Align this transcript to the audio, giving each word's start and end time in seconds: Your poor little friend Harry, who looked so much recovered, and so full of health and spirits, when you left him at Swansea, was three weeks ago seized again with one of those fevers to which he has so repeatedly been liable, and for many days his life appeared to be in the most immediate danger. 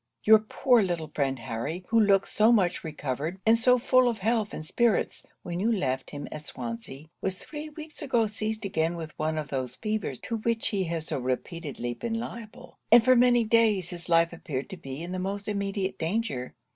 Your 0.23 0.39
poor 0.39 0.81
little 0.81 1.11
friend 1.13 1.37
Harry, 1.37 1.85
who 1.89 1.99
looked 1.99 2.27
so 2.29 2.51
much 2.51 2.83
recovered, 2.83 3.39
and 3.45 3.55
so 3.55 3.77
full 3.77 4.09
of 4.09 4.17
health 4.17 4.51
and 4.51 4.65
spirits, 4.65 5.27
when 5.43 5.59
you 5.59 5.71
left 5.71 6.09
him 6.09 6.27
at 6.31 6.47
Swansea, 6.47 7.05
was 7.21 7.35
three 7.35 7.69
weeks 7.69 8.01
ago 8.01 8.25
seized 8.25 8.65
again 8.65 8.95
with 8.95 9.13
one 9.19 9.37
of 9.37 9.49
those 9.49 9.75
fevers 9.75 10.19
to 10.21 10.37
which 10.37 10.69
he 10.69 10.85
has 10.85 11.05
so 11.05 11.19
repeatedly 11.19 11.93
been 11.93 12.19
liable, 12.19 12.79
and 12.91 13.05
for 13.05 13.15
many 13.15 13.43
days 13.43 13.89
his 13.91 14.09
life 14.09 14.33
appeared 14.33 14.71
to 14.71 14.77
be 14.77 15.03
in 15.03 15.11
the 15.11 15.19
most 15.19 15.47
immediate 15.47 15.99
danger. 15.99 16.55